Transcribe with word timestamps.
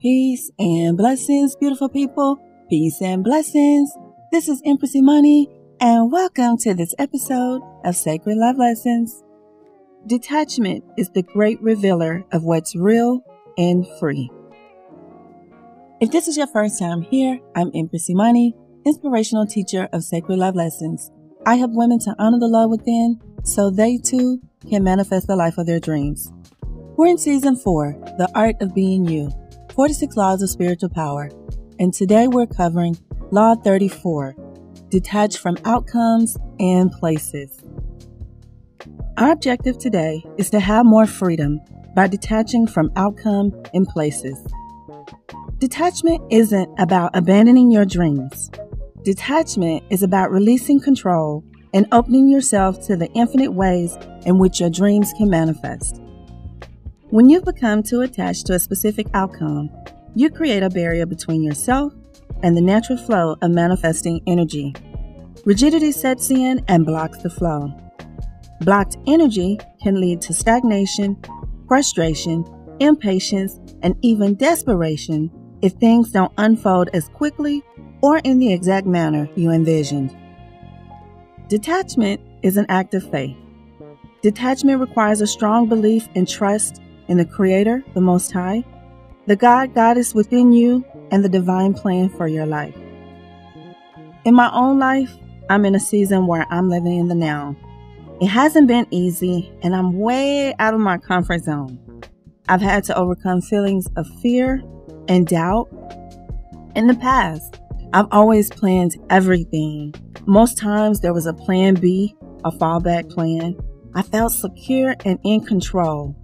Peace 0.00 0.50
and 0.58 0.96
blessings, 0.96 1.54
beautiful 1.56 1.90
people. 1.90 2.42
Peace 2.70 3.02
and 3.02 3.22
blessings. 3.22 3.92
This 4.32 4.48
is 4.48 4.62
Empress 4.64 4.96
Imani, 4.96 5.46
and 5.78 6.10
welcome 6.10 6.56
to 6.60 6.72
this 6.72 6.94
episode 6.98 7.60
of 7.84 7.94
Sacred 7.94 8.38
Love 8.38 8.56
Lessons. 8.56 9.22
Detachment 10.06 10.82
is 10.96 11.10
the 11.10 11.22
great 11.22 11.60
revealer 11.60 12.24
of 12.32 12.44
what's 12.44 12.74
real 12.74 13.20
and 13.58 13.86
free. 13.98 14.30
If 16.00 16.10
this 16.10 16.28
is 16.28 16.36
your 16.38 16.46
first 16.46 16.78
time 16.78 17.02
here, 17.02 17.38
I'm 17.54 17.70
Empress 17.74 18.08
Imani, 18.08 18.56
inspirational 18.86 19.46
teacher 19.46 19.86
of 19.92 20.02
Sacred 20.02 20.38
Love 20.38 20.56
Lessons. 20.56 21.10
I 21.44 21.56
help 21.56 21.72
women 21.74 21.98
to 21.98 22.16
honor 22.18 22.38
the 22.38 22.48
love 22.48 22.70
within 22.70 23.20
so 23.44 23.68
they 23.68 23.98
too 23.98 24.40
can 24.66 24.82
manifest 24.82 25.26
the 25.26 25.36
life 25.36 25.58
of 25.58 25.66
their 25.66 25.78
dreams. 25.78 26.32
We're 26.96 27.08
in 27.08 27.18
season 27.18 27.54
four, 27.54 27.98
The 28.16 28.30
Art 28.34 28.56
of 28.62 28.74
Being 28.74 29.06
You, 29.06 29.30
46 29.80 30.14
Laws 30.14 30.42
of 30.42 30.50
Spiritual 30.50 30.90
Power. 30.90 31.30
And 31.78 31.94
today 31.94 32.28
we're 32.28 32.46
covering 32.46 32.98
Law 33.30 33.54
34, 33.54 34.36
Detach 34.90 35.38
from 35.38 35.56
Outcomes 35.64 36.36
and 36.58 36.92
Places. 36.92 37.64
Our 39.16 39.30
objective 39.30 39.78
today 39.78 40.22
is 40.36 40.50
to 40.50 40.60
have 40.60 40.84
more 40.84 41.06
freedom 41.06 41.62
by 41.96 42.08
detaching 42.08 42.66
from 42.66 42.92
outcome 42.94 43.58
and 43.72 43.88
places. 43.88 44.38
Detachment 45.56 46.30
isn't 46.30 46.68
about 46.78 47.16
abandoning 47.16 47.70
your 47.70 47.86
dreams. 47.86 48.50
Detachment 49.02 49.82
is 49.88 50.02
about 50.02 50.30
releasing 50.30 50.78
control 50.78 51.42
and 51.72 51.86
opening 51.90 52.28
yourself 52.28 52.86
to 52.86 52.96
the 52.96 53.10
infinite 53.14 53.54
ways 53.54 53.96
in 54.26 54.36
which 54.36 54.60
your 54.60 54.68
dreams 54.68 55.10
can 55.16 55.30
manifest. 55.30 56.02
When 57.10 57.28
you've 57.28 57.44
become 57.44 57.82
too 57.82 58.02
attached 58.02 58.46
to 58.46 58.54
a 58.54 58.58
specific 58.60 59.08
outcome, 59.14 59.68
you 60.14 60.30
create 60.30 60.62
a 60.62 60.70
barrier 60.70 61.06
between 61.06 61.42
yourself 61.42 61.92
and 62.44 62.56
the 62.56 62.60
natural 62.60 62.98
flow 62.98 63.36
of 63.42 63.50
manifesting 63.50 64.20
energy. 64.28 64.72
Rigidity 65.44 65.90
sets 65.90 66.30
in 66.30 66.64
and 66.68 66.86
blocks 66.86 67.18
the 67.18 67.28
flow. 67.28 67.72
Blocked 68.60 68.96
energy 69.08 69.58
can 69.82 70.00
lead 70.00 70.20
to 70.22 70.32
stagnation, 70.32 71.20
frustration, 71.66 72.44
impatience, 72.78 73.58
and 73.82 73.96
even 74.02 74.36
desperation 74.36 75.32
if 75.62 75.72
things 75.72 76.12
don't 76.12 76.32
unfold 76.38 76.90
as 76.94 77.08
quickly 77.08 77.60
or 78.02 78.18
in 78.18 78.38
the 78.38 78.52
exact 78.52 78.86
manner 78.86 79.28
you 79.34 79.50
envisioned. 79.50 80.16
Detachment 81.48 82.20
is 82.42 82.56
an 82.56 82.66
act 82.68 82.94
of 82.94 83.10
faith. 83.10 83.36
Detachment 84.22 84.78
requires 84.78 85.20
a 85.20 85.26
strong 85.26 85.68
belief 85.68 86.08
and 86.14 86.28
trust 86.28 86.80
in 87.10 87.18
the 87.18 87.24
Creator, 87.24 87.84
the 87.92 88.00
Most 88.00 88.30
High, 88.32 88.64
the 89.26 89.36
God 89.36 89.74
Goddess 89.74 90.14
within 90.14 90.52
you, 90.52 90.84
and 91.10 91.24
the 91.24 91.28
divine 91.28 91.74
plan 91.74 92.08
for 92.08 92.28
your 92.28 92.46
life. 92.46 92.76
In 94.24 94.34
my 94.34 94.48
own 94.52 94.78
life, 94.78 95.12
I'm 95.50 95.64
in 95.64 95.74
a 95.74 95.80
season 95.80 96.28
where 96.28 96.46
I'm 96.50 96.70
living 96.70 96.98
in 96.98 97.08
the 97.08 97.16
now. 97.16 97.56
It 98.20 98.28
hasn't 98.28 98.68
been 98.68 98.86
easy, 98.92 99.52
and 99.62 99.74
I'm 99.74 99.98
way 99.98 100.54
out 100.60 100.72
of 100.72 100.80
my 100.80 100.98
comfort 100.98 101.42
zone. 101.42 101.78
I've 102.48 102.60
had 102.60 102.84
to 102.84 102.96
overcome 102.96 103.40
feelings 103.40 103.88
of 103.96 104.06
fear 104.20 104.62
and 105.08 105.26
doubt. 105.26 105.68
In 106.76 106.86
the 106.86 106.94
past, 106.94 107.60
I've 107.92 108.08
always 108.12 108.50
planned 108.50 108.96
everything. 109.10 109.94
Most 110.26 110.58
times 110.58 111.00
there 111.00 111.14
was 111.14 111.26
a 111.26 111.34
plan 111.34 111.74
B, 111.74 112.14
a 112.44 112.52
fallback 112.52 113.10
plan. 113.10 113.56
I 113.94 114.02
felt 114.02 114.32
secure 114.32 114.94
and 115.04 115.18
in 115.24 115.44
control. 115.44 116.14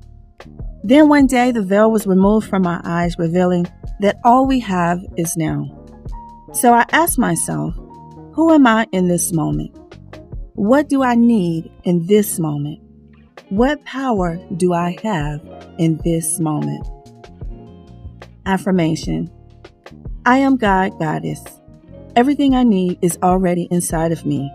Then 0.84 1.08
one 1.08 1.26
day 1.26 1.50
the 1.50 1.62
veil 1.62 1.90
was 1.90 2.06
removed 2.06 2.48
from 2.48 2.62
my 2.62 2.80
eyes, 2.84 3.18
revealing 3.18 3.66
that 4.00 4.18
all 4.24 4.46
we 4.46 4.60
have 4.60 5.00
is 5.16 5.36
now. 5.36 5.66
So 6.52 6.72
I 6.72 6.84
asked 6.92 7.18
myself, 7.18 7.74
who 8.32 8.52
am 8.52 8.66
I 8.66 8.86
in 8.92 9.08
this 9.08 9.32
moment? 9.32 9.76
What 10.54 10.88
do 10.88 11.02
I 11.02 11.14
need 11.14 11.70
in 11.84 12.06
this 12.06 12.38
moment? 12.38 12.80
What 13.48 13.84
power 13.84 14.38
do 14.56 14.72
I 14.72 14.96
have 15.02 15.40
in 15.78 16.00
this 16.04 16.40
moment? 16.40 16.86
Affirmation 18.44 19.30
I 20.24 20.38
am 20.38 20.56
God, 20.56 20.98
Goddess. 20.98 21.44
Everything 22.16 22.54
I 22.54 22.64
need 22.64 22.98
is 23.00 23.18
already 23.22 23.68
inside 23.70 24.10
of 24.10 24.26
me. 24.26 24.50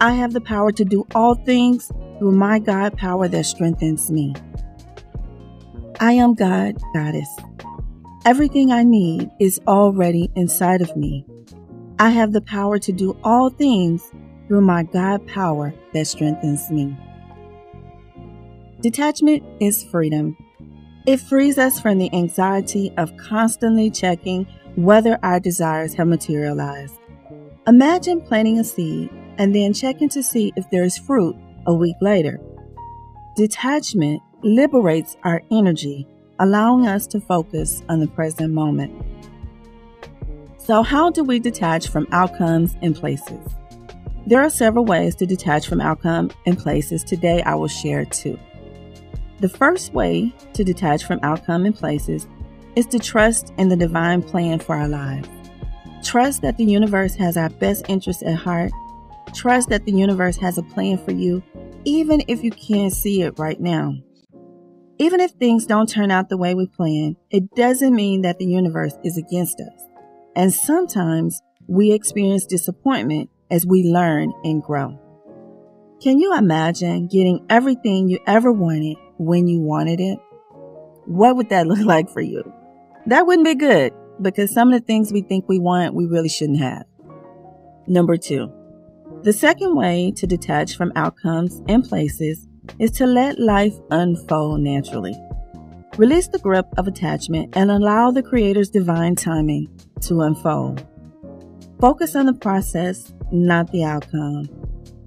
I 0.00 0.12
have 0.12 0.32
the 0.32 0.40
power 0.40 0.70
to 0.72 0.84
do 0.84 1.06
all 1.14 1.34
things 1.34 1.90
through 2.18 2.32
my 2.32 2.58
God 2.58 2.96
power 2.96 3.26
that 3.28 3.46
strengthens 3.46 4.10
me. 4.10 4.34
I 6.02 6.14
am 6.14 6.34
God, 6.34 6.82
Goddess. 6.92 7.28
Everything 8.26 8.72
I 8.72 8.82
need 8.82 9.30
is 9.38 9.60
already 9.68 10.32
inside 10.34 10.80
of 10.82 10.96
me. 10.96 11.24
I 12.00 12.10
have 12.10 12.32
the 12.32 12.40
power 12.40 12.80
to 12.80 12.90
do 12.90 13.16
all 13.22 13.50
things 13.50 14.10
through 14.48 14.62
my 14.62 14.82
God 14.82 15.24
power 15.28 15.72
that 15.92 16.08
strengthens 16.08 16.72
me. 16.72 16.96
Detachment 18.80 19.44
is 19.62 19.84
freedom. 19.84 20.36
It 21.06 21.18
frees 21.18 21.56
us 21.56 21.78
from 21.78 21.98
the 21.98 22.12
anxiety 22.12 22.92
of 22.96 23.16
constantly 23.16 23.88
checking 23.88 24.48
whether 24.74 25.20
our 25.22 25.38
desires 25.38 25.94
have 25.94 26.08
materialized. 26.08 26.98
Imagine 27.68 28.20
planting 28.22 28.58
a 28.58 28.64
seed 28.64 29.08
and 29.38 29.54
then 29.54 29.72
checking 29.72 30.08
to 30.08 30.22
see 30.24 30.52
if 30.56 30.68
there 30.70 30.82
is 30.82 30.98
fruit 30.98 31.36
a 31.68 31.72
week 31.72 31.94
later. 32.00 32.40
Detachment 33.36 34.20
liberates 34.42 35.16
our 35.24 35.42
energy, 35.50 36.06
allowing 36.38 36.86
us 36.86 37.06
to 37.08 37.20
focus 37.20 37.82
on 37.88 38.00
the 38.00 38.08
present 38.08 38.52
moment. 38.52 38.92
So, 40.58 40.82
how 40.82 41.10
do 41.10 41.24
we 41.24 41.38
detach 41.38 41.88
from 41.88 42.06
outcomes 42.12 42.76
and 42.82 42.94
places? 42.94 43.40
There 44.26 44.40
are 44.40 44.50
several 44.50 44.84
ways 44.84 45.16
to 45.16 45.26
detach 45.26 45.66
from 45.66 45.80
outcome 45.80 46.30
and 46.46 46.56
places. 46.56 47.02
Today, 47.02 47.42
I 47.42 47.56
will 47.56 47.68
share 47.68 48.04
two. 48.04 48.38
The 49.40 49.48
first 49.48 49.92
way 49.92 50.32
to 50.52 50.62
detach 50.62 51.04
from 51.04 51.18
outcome 51.24 51.66
and 51.66 51.74
places 51.74 52.28
is 52.76 52.86
to 52.86 53.00
trust 53.00 53.52
in 53.58 53.68
the 53.68 53.76
divine 53.76 54.22
plan 54.22 54.60
for 54.60 54.76
our 54.76 54.88
lives. 54.88 55.28
Trust 56.04 56.42
that 56.42 56.56
the 56.56 56.64
universe 56.64 57.14
has 57.16 57.36
our 57.36 57.50
best 57.50 57.84
interests 57.88 58.22
at 58.22 58.36
heart. 58.36 58.70
Trust 59.34 59.68
that 59.70 59.84
the 59.84 59.92
universe 59.92 60.36
has 60.36 60.58
a 60.58 60.62
plan 60.62 60.98
for 60.98 61.10
you, 61.12 61.42
even 61.84 62.22
if 62.28 62.44
you 62.44 62.52
can't 62.52 62.92
see 62.92 63.22
it 63.22 63.38
right 63.38 63.60
now. 63.60 63.96
Even 65.02 65.18
if 65.18 65.32
things 65.32 65.66
don't 65.66 65.88
turn 65.88 66.12
out 66.12 66.28
the 66.28 66.36
way 66.36 66.54
we 66.54 66.68
plan, 66.68 67.16
it 67.28 67.56
doesn't 67.56 67.92
mean 67.92 68.22
that 68.22 68.38
the 68.38 68.44
universe 68.44 68.94
is 69.02 69.18
against 69.18 69.58
us. 69.58 69.82
And 70.36 70.54
sometimes 70.54 71.42
we 71.66 71.90
experience 71.90 72.46
disappointment 72.46 73.28
as 73.50 73.66
we 73.66 73.82
learn 73.82 74.32
and 74.44 74.62
grow. 74.62 74.96
Can 76.00 76.20
you 76.20 76.36
imagine 76.36 77.08
getting 77.08 77.44
everything 77.50 78.08
you 78.08 78.20
ever 78.28 78.52
wanted 78.52 78.96
when 79.18 79.48
you 79.48 79.58
wanted 79.58 79.98
it? 79.98 80.20
What 81.06 81.34
would 81.34 81.48
that 81.48 81.66
look 81.72 81.84
like 81.84 82.08
for 82.08 82.20
you? 82.20 82.44
That 83.06 83.26
wouldn't 83.26 83.44
be 83.44 83.56
good 83.56 83.92
because 84.20 84.54
some 84.54 84.72
of 84.72 84.80
the 84.80 84.86
things 84.86 85.12
we 85.12 85.22
think 85.22 85.48
we 85.48 85.58
want, 85.58 85.96
we 85.96 86.06
really 86.06 86.28
shouldn't 86.28 86.60
have. 86.60 86.84
Number 87.88 88.16
two, 88.16 88.52
the 89.24 89.32
second 89.32 89.74
way 89.74 90.12
to 90.14 90.28
detach 90.28 90.76
from 90.76 90.92
outcomes 90.94 91.60
and 91.66 91.82
places 91.82 92.46
is 92.78 92.90
to 92.92 93.06
let 93.06 93.38
life 93.38 93.74
unfold 93.90 94.60
naturally. 94.60 95.14
Release 95.98 96.28
the 96.28 96.38
grip 96.38 96.66
of 96.78 96.88
attachment 96.88 97.56
and 97.56 97.70
allow 97.70 98.10
the 98.10 98.22
Creator's 98.22 98.70
divine 98.70 99.14
timing 99.14 99.68
to 100.00 100.22
unfold. 100.22 100.86
Focus 101.80 102.16
on 102.16 102.26
the 102.26 102.32
process, 102.32 103.12
not 103.30 103.70
the 103.72 103.84
outcome. 103.84 104.48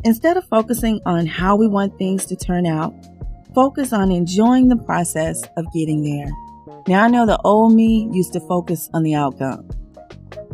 Instead 0.04 0.38
of 0.38 0.48
focusing 0.50 1.00
on 1.06 1.26
how 1.26 1.56
we 1.56 1.68
want 1.68 1.98
things 1.98 2.26
to 2.28 2.36
turn 2.36 2.68
out, 2.68 2.94
focus 3.56 3.94
on 3.94 4.12
enjoying 4.12 4.68
the 4.68 4.76
process 4.76 5.42
of 5.58 5.66
getting 5.74 6.04
there. 6.04 6.32
Now, 6.88 7.06
I 7.06 7.08
know 7.08 7.25
the 7.25 7.42
old 7.44 7.74
me 7.74 8.08
used 8.12 8.34
to 8.34 8.40
focus 8.42 8.90
on 8.94 9.01
the 9.01 9.16
outcome, 9.16 9.68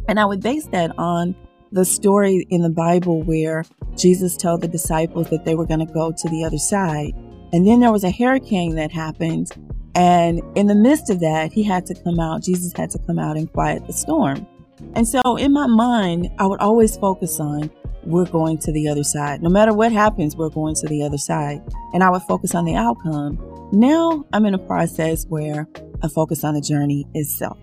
and 0.07 0.19
I 0.19 0.25
would 0.25 0.41
base 0.41 0.67
that 0.67 0.97
on 0.97 1.35
the 1.73 1.83
story 1.83 2.45
in 2.49 2.61
the 2.61 2.69
Bible 2.69 3.23
where 3.23 3.65
Jesus 3.95 4.37
told 4.37 4.61
the 4.61 4.67
disciples 4.67 5.29
that 5.29 5.45
they 5.45 5.55
were 5.55 5.65
going 5.65 5.85
to 5.85 5.93
go 5.93 6.11
to 6.11 6.29
the 6.29 6.43
other 6.43 6.57
side. 6.57 7.13
And 7.53 7.67
then 7.67 7.79
there 7.79 7.91
was 7.91 8.03
a 8.03 8.11
hurricane 8.11 8.75
that 8.75 8.91
happened. 8.91 9.51
And 9.95 10.41
in 10.55 10.67
the 10.67 10.75
midst 10.75 11.09
of 11.09 11.19
that, 11.19 11.51
he 11.51 11.63
had 11.63 11.85
to 11.87 11.95
come 11.95 12.19
out. 12.19 12.43
Jesus 12.43 12.73
had 12.73 12.89
to 12.91 12.99
come 12.99 13.19
out 13.19 13.37
and 13.37 13.51
quiet 13.51 13.85
the 13.87 13.93
storm. 13.93 14.47
And 14.95 15.07
so 15.07 15.35
in 15.35 15.53
my 15.53 15.67
mind, 15.67 16.29
I 16.39 16.47
would 16.47 16.59
always 16.59 16.97
focus 16.97 17.39
on 17.39 17.69
we're 18.03 18.25
going 18.25 18.57
to 18.59 18.71
the 18.71 18.87
other 18.87 19.03
side. 19.03 19.43
No 19.43 19.49
matter 19.49 19.73
what 19.73 19.91
happens, 19.91 20.35
we're 20.35 20.49
going 20.49 20.75
to 20.75 20.87
the 20.87 21.03
other 21.03 21.17
side. 21.17 21.61
And 21.93 22.03
I 22.03 22.09
would 22.09 22.23
focus 22.23 22.55
on 22.55 22.65
the 22.65 22.75
outcome. 22.75 23.37
Now 23.71 24.25
I'm 24.33 24.45
in 24.45 24.53
a 24.53 24.59
process 24.59 25.25
where 25.27 25.67
I 26.01 26.07
focus 26.07 26.43
on 26.43 26.55
the 26.55 26.61
journey 26.61 27.05
itself. 27.13 27.57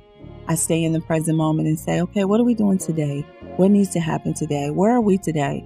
I 0.46 0.54
stay 0.54 0.82
in 0.82 0.92
the 0.92 1.00
present 1.00 1.36
moment 1.36 1.68
and 1.68 1.78
say, 1.78 2.00
okay, 2.00 2.24
what 2.24 2.40
are 2.40 2.44
we 2.44 2.54
doing 2.54 2.78
today? 2.78 3.26
What 3.56 3.70
needs 3.70 3.90
to 3.90 4.00
happen 4.00 4.32
today? 4.32 4.70
Where 4.70 4.92
are 4.92 5.00
we 5.00 5.18
today? 5.18 5.64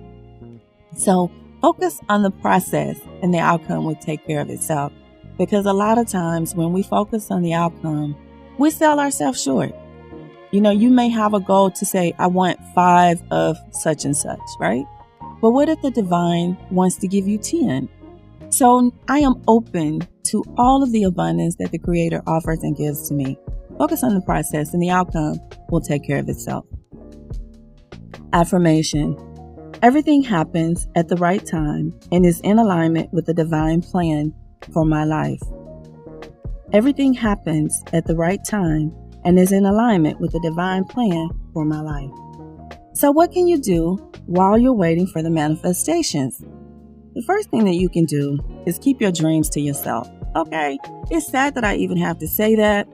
So 0.94 1.30
focus 1.60 2.00
on 2.08 2.22
the 2.22 2.30
process 2.30 2.98
and 3.22 3.32
the 3.32 3.38
outcome 3.38 3.84
will 3.84 3.96
take 3.96 4.26
care 4.26 4.40
of 4.40 4.50
itself. 4.50 4.92
Because 5.38 5.66
a 5.66 5.72
lot 5.72 5.98
of 5.98 6.06
times 6.06 6.54
when 6.54 6.72
we 6.72 6.82
focus 6.82 7.30
on 7.30 7.42
the 7.42 7.54
outcome, 7.54 8.16
we 8.58 8.70
sell 8.70 9.00
ourselves 9.00 9.42
short. 9.42 9.74
You 10.50 10.60
know, 10.60 10.70
you 10.70 10.90
may 10.90 11.08
have 11.08 11.32
a 11.32 11.40
goal 11.40 11.70
to 11.70 11.86
say, 11.86 12.12
I 12.18 12.26
want 12.26 12.60
five 12.74 13.22
of 13.30 13.56
such 13.70 14.04
and 14.04 14.16
such, 14.16 14.40
right? 14.60 14.84
But 15.40 15.50
what 15.50 15.68
if 15.68 15.80
the 15.80 15.90
divine 15.90 16.56
wants 16.70 16.96
to 16.96 17.08
give 17.08 17.26
you 17.26 17.38
10? 17.38 17.88
So 18.50 18.92
I 19.08 19.20
am 19.20 19.42
open 19.48 20.06
to 20.24 20.44
all 20.58 20.82
of 20.82 20.92
the 20.92 21.04
abundance 21.04 21.56
that 21.56 21.70
the 21.70 21.78
Creator 21.78 22.22
offers 22.26 22.62
and 22.62 22.76
gives 22.76 23.08
to 23.08 23.14
me. 23.14 23.38
Focus 23.78 24.04
on 24.04 24.14
the 24.14 24.20
process 24.20 24.74
and 24.74 24.82
the 24.82 24.90
outcome 24.90 25.40
will 25.70 25.80
take 25.80 26.04
care 26.04 26.18
of 26.18 26.28
itself. 26.28 26.66
Affirmation 28.34 29.16
Everything 29.82 30.22
happens 30.22 30.86
at 30.94 31.08
the 31.08 31.16
right 31.16 31.44
time 31.44 31.92
and 32.12 32.24
is 32.24 32.40
in 32.42 32.60
alignment 32.60 33.12
with 33.12 33.26
the 33.26 33.34
divine 33.34 33.82
plan 33.82 34.32
for 34.72 34.84
my 34.84 35.02
life. 35.02 35.40
Everything 36.72 37.12
happens 37.12 37.82
at 37.92 38.06
the 38.06 38.14
right 38.14 38.44
time 38.44 38.94
and 39.24 39.40
is 39.40 39.50
in 39.50 39.66
alignment 39.66 40.20
with 40.20 40.30
the 40.30 40.40
divine 40.40 40.84
plan 40.84 41.30
for 41.52 41.64
my 41.64 41.80
life. 41.80 42.10
So, 42.94 43.10
what 43.10 43.32
can 43.32 43.48
you 43.48 43.58
do 43.58 43.96
while 44.26 44.56
you're 44.56 44.72
waiting 44.72 45.08
for 45.08 45.20
the 45.20 45.30
manifestations? 45.30 46.38
The 47.16 47.24
first 47.26 47.50
thing 47.50 47.64
that 47.64 47.74
you 47.74 47.88
can 47.88 48.04
do 48.04 48.38
is 48.64 48.78
keep 48.78 49.00
your 49.00 49.10
dreams 49.10 49.48
to 49.50 49.60
yourself. 49.60 50.08
Okay, 50.36 50.78
it's 51.10 51.26
sad 51.26 51.56
that 51.56 51.64
I 51.64 51.74
even 51.74 51.96
have 51.96 52.18
to 52.18 52.28
say 52.28 52.54
that, 52.54 52.86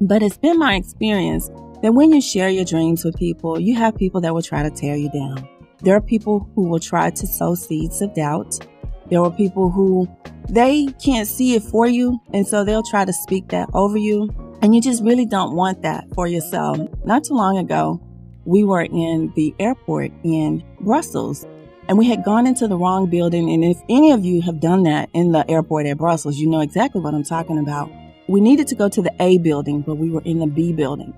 but 0.00 0.24
it's 0.24 0.38
been 0.38 0.58
my 0.58 0.74
experience 0.74 1.50
that 1.82 1.92
when 1.92 2.12
you 2.12 2.20
share 2.20 2.48
your 2.48 2.64
dreams 2.64 3.04
with 3.04 3.16
people, 3.16 3.60
you 3.60 3.76
have 3.76 3.94
people 3.94 4.20
that 4.22 4.34
will 4.34 4.42
try 4.42 4.64
to 4.64 4.70
tear 4.70 4.96
you 4.96 5.08
down. 5.12 5.48
There 5.80 5.94
are 5.94 6.00
people 6.00 6.48
who 6.54 6.68
will 6.68 6.78
try 6.78 7.10
to 7.10 7.26
sow 7.26 7.54
seeds 7.54 8.00
of 8.00 8.14
doubt. 8.14 8.66
There 9.10 9.20
are 9.20 9.30
people 9.30 9.70
who 9.70 10.08
they 10.48 10.86
can't 11.04 11.28
see 11.28 11.54
it 11.54 11.62
for 11.62 11.86
you, 11.86 12.20
and 12.32 12.46
so 12.46 12.64
they'll 12.64 12.82
try 12.82 13.04
to 13.04 13.12
speak 13.12 13.48
that 13.48 13.68
over 13.74 13.98
you. 13.98 14.28
And 14.62 14.74
you 14.74 14.80
just 14.80 15.02
really 15.02 15.26
don't 15.26 15.54
want 15.54 15.82
that 15.82 16.06
for 16.14 16.26
yourself. 16.26 16.78
Not 17.04 17.24
too 17.24 17.34
long 17.34 17.58
ago, 17.58 18.00
we 18.44 18.64
were 18.64 18.82
in 18.82 19.32
the 19.36 19.54
airport 19.58 20.12
in 20.24 20.64
Brussels 20.80 21.46
and 21.88 21.98
we 21.98 22.08
had 22.08 22.24
gone 22.24 22.46
into 22.46 22.66
the 22.66 22.76
wrong 22.76 23.08
building. 23.08 23.50
And 23.52 23.64
if 23.64 23.80
any 23.88 24.12
of 24.12 24.24
you 24.24 24.42
have 24.42 24.60
done 24.60 24.82
that 24.84 25.08
in 25.12 25.32
the 25.32 25.48
airport 25.48 25.86
at 25.86 25.98
Brussels, 25.98 26.38
you 26.38 26.48
know 26.48 26.60
exactly 26.60 27.00
what 27.00 27.14
I'm 27.14 27.22
talking 27.22 27.58
about. 27.58 27.90
We 28.28 28.40
needed 28.40 28.66
to 28.68 28.74
go 28.74 28.88
to 28.88 29.02
the 29.02 29.14
A 29.20 29.38
building, 29.38 29.82
but 29.82 29.96
we 29.96 30.10
were 30.10 30.22
in 30.22 30.40
the 30.40 30.46
B 30.46 30.72
building. 30.72 31.14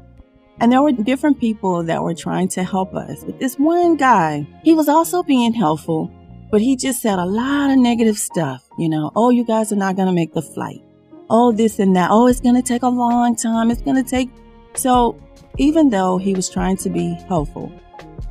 And 0.61 0.73
there 0.73 0.83
were 0.83 0.93
different 0.93 1.39
people 1.39 1.83
that 1.85 2.03
were 2.03 2.15
trying 2.15 2.49
to 2.49 2.65
help 2.65 2.95
us. 2.95 3.23
But 3.25 3.39
this 3.39 3.57
one 3.57 3.97
guy, 3.97 4.47
he 4.65 4.75
was 4.75 4.89
also 4.89 5.23
being 5.23 5.55
helpful, 5.55 6.11
but 6.51 6.61
he 6.61 6.77
just 6.77 7.01
said 7.01 7.19
a 7.19 7.25
lot 7.25 7.71
of 7.71 7.79
negative 7.79 8.19
stuff. 8.19 8.69
You 8.79 8.89
know, 8.89 9.13
oh, 9.15 9.31
you 9.31 9.45
guys 9.45 9.73
are 9.73 9.77
not 9.77 9.97
going 9.97 10.09
to 10.09 10.15
make 10.15 10.35
the 10.35 10.43
flight. 10.43 10.83
Oh, 11.31 11.53
this 11.53 11.79
and 11.79 11.95
that. 11.95 12.11
Oh, 12.11 12.27
it's 12.27 12.41
going 12.41 12.55
to 12.55 12.63
take 12.63 12.83
a 12.83 12.89
long 12.89 13.37
time. 13.37 13.71
It's 13.71 13.83
going 13.83 14.03
to 14.03 14.09
take. 14.09 14.31
So 14.75 15.21
even 15.59 15.91
though 15.91 16.19
he 16.19 16.35
was 16.35 16.49
trying 16.49 16.77
to 16.79 16.91
be 16.91 17.15
helpful, 17.29 17.73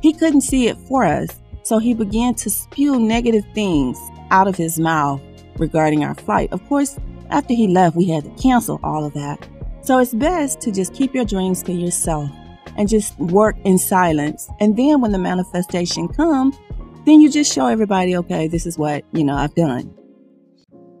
he 0.02 0.12
couldn't 0.12 0.42
see 0.42 0.68
it 0.68 0.76
for 0.76 1.04
us. 1.04 1.28
So 1.62 1.78
he 1.78 1.94
began 1.94 2.34
to 2.36 2.50
spew 2.50 2.98
negative 2.98 3.44
things 3.54 3.98
out 4.30 4.48
of 4.48 4.56
his 4.56 4.78
mouth 4.78 5.20
regarding 5.58 6.04
our 6.04 6.14
flight. 6.14 6.52
Of 6.52 6.66
course, 6.68 6.98
after 7.30 7.54
he 7.54 7.68
left, 7.68 7.96
we 7.96 8.06
had 8.06 8.24
to 8.24 8.42
cancel 8.42 8.80
all 8.82 9.04
of 9.04 9.14
that. 9.14 9.46
So 9.88 10.00
it's 10.00 10.12
best 10.12 10.60
to 10.60 10.70
just 10.70 10.92
keep 10.92 11.14
your 11.14 11.24
dreams 11.24 11.62
to 11.62 11.72
yourself 11.72 12.28
and 12.76 12.90
just 12.90 13.18
work 13.18 13.56
in 13.64 13.78
silence. 13.78 14.46
And 14.60 14.76
then 14.76 15.00
when 15.00 15.12
the 15.12 15.18
manifestation 15.18 16.08
comes, 16.08 16.58
then 17.06 17.22
you 17.22 17.30
just 17.30 17.50
show 17.50 17.68
everybody, 17.68 18.14
okay, 18.18 18.48
this 18.48 18.66
is 18.66 18.76
what, 18.76 19.02
you 19.12 19.24
know, 19.24 19.34
I've 19.34 19.54
done. 19.54 19.94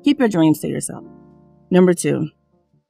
Keep 0.04 0.20
your 0.20 0.30
dreams 0.30 0.60
to 0.60 0.68
yourself. 0.68 1.04
Number 1.70 1.92
two, 1.92 2.30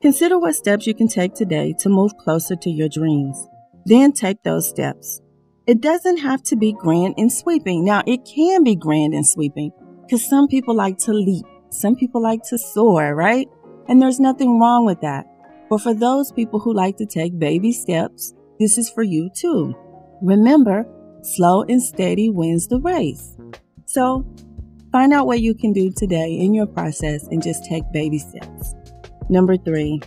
consider 0.01 0.39
what 0.39 0.55
steps 0.55 0.87
you 0.87 0.95
can 0.95 1.09
take 1.09 1.35
today 1.35 1.75
to 1.81 1.89
move 1.89 2.17
closer 2.17 2.55
to 2.55 2.71
your 2.71 2.89
dreams. 2.89 3.49
Then 3.85 4.13
take 4.13 4.45
those 4.45 4.69
steps. 4.69 5.21
It 5.67 5.81
doesn't 5.81 6.19
have 6.19 6.45
to 6.45 6.55
be 6.55 6.75
grand 6.75 7.15
and 7.19 7.33
sweeping. 7.33 7.85
Now, 7.85 8.05
it 8.07 8.21
can 8.25 8.63
be 8.63 8.77
grand 8.77 9.15
and 9.15 9.27
sweeping 9.27 9.73
because 10.03 10.25
some 10.25 10.47
people 10.47 10.77
like 10.77 10.99
to 10.99 11.13
leap. 11.13 11.45
Some 11.71 11.97
people 11.97 12.23
like 12.23 12.45
to 12.51 12.57
soar, 12.57 13.17
right? 13.17 13.49
And 13.89 14.01
there's 14.01 14.21
nothing 14.21 14.61
wrong 14.61 14.87
with 14.87 15.01
that. 15.01 15.27
But 15.69 15.81
for 15.83 15.95
those 15.95 16.33
people 16.33 16.61
who 16.61 16.73
like 16.73 16.97
to 16.97 17.07
take 17.07 17.39
baby 17.39 17.73
steps, 17.73 18.35
this 18.59 18.79
is 18.79 18.91
for 18.91 19.03
you 19.03 19.31
too. 19.35 19.75
Remember, 20.23 20.87
slow 21.23 21.63
and 21.63 21.83
steady 21.83 22.31
wins 22.31 22.67
the 22.69 22.81
race. 22.81 23.37
So 23.87 24.27
find 24.93 25.13
out 25.13 25.27
what 25.27 25.41
you 25.41 25.55
can 25.55 25.73
do 25.73 25.93
today 25.93 26.33
in 26.33 26.55
your 26.55 26.67
process 26.67 27.27
and 27.29 27.43
just 27.43 27.65
take 27.65 27.85
baby 27.93 28.19
steps. 28.19 28.75
Number 29.29 29.57
three, 29.57 30.01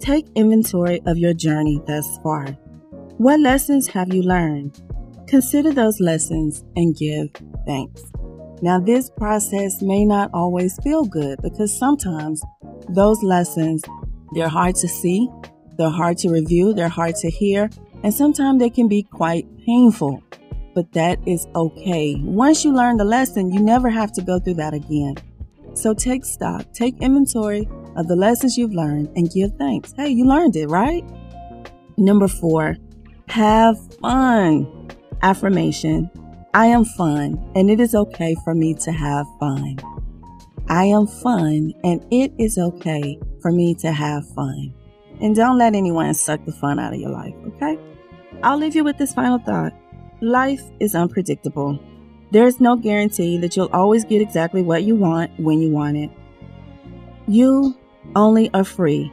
take 0.00 0.26
inventory 0.34 1.00
of 1.06 1.18
your 1.18 1.34
journey 1.34 1.80
thus 1.86 2.18
far. 2.22 2.46
What 3.18 3.40
lessons 3.40 3.88
have 3.88 4.14
you 4.14 4.22
learned? 4.22 4.80
Consider 5.26 5.72
those 5.72 6.00
lessons 6.00 6.64
and 6.76 6.96
give 6.96 7.28
thanks. 7.66 8.02
Now, 8.62 8.80
this 8.80 9.10
process 9.10 9.82
may 9.82 10.04
not 10.04 10.30
always 10.32 10.78
feel 10.82 11.04
good 11.04 11.40
because 11.42 11.76
sometimes 11.76 12.42
those 12.88 13.22
lessons, 13.22 13.82
they're 14.32 14.48
hard 14.48 14.74
to 14.76 14.88
see, 14.88 15.28
they're 15.76 15.90
hard 15.90 16.18
to 16.18 16.30
review, 16.30 16.72
they're 16.74 16.88
hard 16.88 17.14
to 17.16 17.30
hear, 17.30 17.70
and 18.02 18.12
sometimes 18.12 18.58
they 18.58 18.70
can 18.70 18.88
be 18.88 19.02
quite 19.02 19.46
painful. 19.64 20.22
But 20.74 20.92
that 20.92 21.18
is 21.26 21.46
okay. 21.54 22.16
Once 22.20 22.64
you 22.64 22.72
learn 22.72 22.98
the 22.98 23.04
lesson, 23.04 23.52
you 23.52 23.60
never 23.60 23.90
have 23.90 24.12
to 24.12 24.22
go 24.22 24.38
through 24.38 24.54
that 24.54 24.74
again. 24.74 25.16
So 25.74 25.94
take 25.94 26.24
stock, 26.24 26.72
take 26.72 27.00
inventory 27.00 27.68
of 27.96 28.08
the 28.08 28.16
lessons 28.16 28.56
you've 28.56 28.74
learned 28.74 29.10
and 29.16 29.30
give 29.30 29.56
thanks. 29.56 29.92
Hey, 29.92 30.10
you 30.10 30.24
learned 30.24 30.56
it, 30.56 30.68
right? 30.68 31.04
Number 31.96 32.28
four, 32.28 32.76
have 33.28 33.76
fun. 33.96 34.88
Affirmation 35.22 36.10
I 36.54 36.66
am 36.66 36.84
fun, 36.84 37.38
and 37.54 37.70
it 37.70 37.78
is 37.78 37.94
okay 37.94 38.34
for 38.42 38.54
me 38.54 38.74
to 38.74 38.90
have 38.90 39.26
fun. 39.38 39.78
I 40.68 40.84
am 40.84 41.06
fun, 41.06 41.74
and 41.84 42.04
it 42.10 42.32
is 42.38 42.56
okay 42.58 43.20
for 43.40 43.52
me 43.52 43.74
to 43.76 43.92
have 43.92 44.28
fun. 44.34 44.74
And 45.20 45.34
don't 45.34 45.58
let 45.58 45.74
anyone 45.74 46.14
suck 46.14 46.44
the 46.44 46.52
fun 46.52 46.78
out 46.78 46.94
of 46.94 47.00
your 47.00 47.10
life, 47.10 47.34
okay? 47.46 47.78
I'll 48.42 48.58
leave 48.58 48.76
you 48.76 48.84
with 48.84 48.98
this 48.98 49.14
final 49.14 49.38
thought. 49.38 49.72
Life 50.20 50.62
is 50.80 50.94
unpredictable. 50.94 51.78
There 52.30 52.46
is 52.46 52.60
no 52.60 52.76
guarantee 52.76 53.38
that 53.38 53.56
you'll 53.56 53.70
always 53.72 54.04
get 54.04 54.20
exactly 54.20 54.62
what 54.62 54.84
you 54.84 54.94
want 54.94 55.32
when 55.40 55.60
you 55.60 55.70
want 55.70 55.96
it. 55.96 56.10
You 57.26 57.76
only 58.14 58.50
are 58.54 58.64
free 58.64 59.12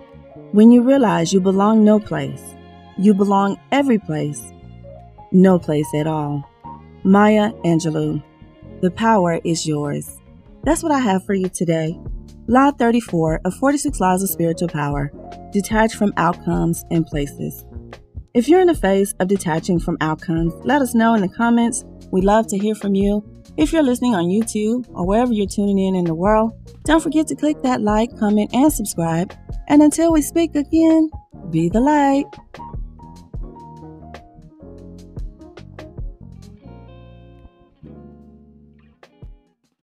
when 0.52 0.72
you 0.72 0.84
realize 0.84 1.34
you 1.34 1.42
belong 1.42 1.84
no 1.84 2.00
place 2.00 2.56
you 2.98 3.14
belong 3.14 3.60
every 3.72 4.00
place, 4.00 4.42
no 5.32 5.60
place 5.60 5.88
at 5.94 6.08
all. 6.08 6.50
Maya 7.04 7.52
Angelou. 7.66 8.24
The 8.82 8.92
power 8.92 9.40
is 9.44 9.68
yours. 9.68 10.18
That's 10.64 10.82
what 10.82 10.92
I 10.92 11.00
have 11.00 11.26
for 11.26 11.34
you 11.34 11.50
today. 11.50 12.00
Law 12.48 12.72
34 12.72 13.42
of 13.46 13.54
46 13.56 14.00
Laws 14.00 14.24
of 14.24 14.30
Spiritual 14.30 14.68
Power. 14.68 15.12
Detach 15.52 15.96
from 15.96 16.14
outcomes 16.18 16.86
and 16.92 17.06
places. 17.06 17.66
If 18.34 18.50
you're 18.50 18.62
in 18.62 18.68
the 18.68 18.76
phase 18.76 19.14
of 19.20 19.30
detaching 19.30 19.80
from 19.80 19.98
outcomes, 20.02 20.54
let 20.66 20.82
us 20.82 20.94
know 20.94 21.14
in 21.14 21.22
the 21.22 21.30
comments. 21.30 21.86
We'd 22.12 22.26
love 22.26 22.48
to 22.48 22.58
hear 22.58 22.76
from 22.76 22.94
you. 22.94 23.24
If 23.58 23.72
you're 23.72 23.82
listening 23.82 24.14
on 24.14 24.26
YouTube 24.26 24.86
or 24.90 25.08
wherever 25.08 25.32
you're 25.32 25.48
tuning 25.48 25.80
in 25.80 25.96
in 25.96 26.04
the 26.04 26.14
world, 26.14 26.52
don't 26.84 27.02
forget 27.02 27.28
to 27.28 27.36
click 27.36 27.62
that 27.64 27.82
like, 27.82 28.18
comment, 28.20 28.50
and 28.54 28.72
subscribe. 28.72 29.34
And 29.70 29.82
until 29.82 30.12
we 30.12 30.22
speak 30.22 30.56
again, 30.56 31.10
be 31.50 31.70
the 31.70 31.80
light. 31.80 32.26